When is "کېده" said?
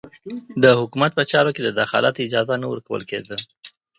3.09-3.37